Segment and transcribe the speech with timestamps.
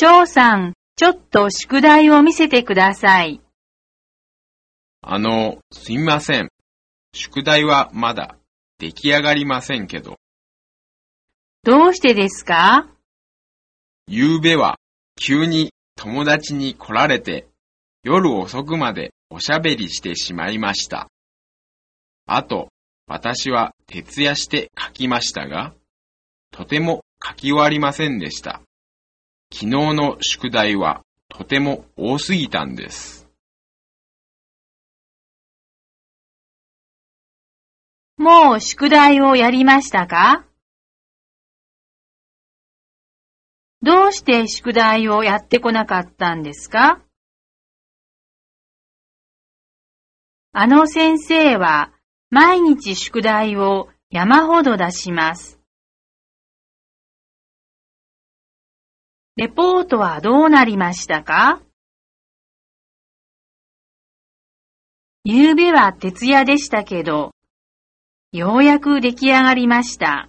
[0.00, 3.42] 張さん、ちょっと宿題を見せてください。
[5.02, 6.48] あの、すみません。
[7.12, 8.38] 宿題はまだ
[8.78, 10.16] 出来上がりませんけど、
[11.64, 12.88] どうしてですか？
[14.06, 14.78] 夕べは
[15.22, 17.48] 急に友達に来られて、
[18.02, 21.08] 夜遅くまでおしゃべりしてしまいました。
[22.24, 22.70] あと、
[23.06, 25.74] 私は徹夜して書きましたが、
[26.52, 28.62] とても書き終わりませんでした。
[29.52, 33.28] 昨日の宿題はとても多すぎたんです。
[38.16, 40.44] もう宿題をやりましたか？
[43.82, 47.00] どうして宿題をやってこなかったんですか？
[50.52, 51.92] あの先生は
[52.28, 55.59] 毎日宿題を山ほど出します。
[59.36, 61.60] レポートはどうなりましたか？
[65.26, 67.32] 昨べは徹夜でしたけど、
[68.32, 70.28] ようやく出来上がりました。